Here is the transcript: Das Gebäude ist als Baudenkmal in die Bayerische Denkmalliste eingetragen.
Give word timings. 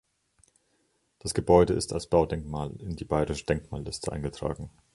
Das 1.19 1.35
Gebäude 1.35 1.75
ist 1.75 1.93
als 1.93 2.07
Baudenkmal 2.09 2.71
in 2.79 2.95
die 2.95 3.05
Bayerische 3.05 3.45
Denkmalliste 3.45 4.11
eingetragen. 4.11 4.71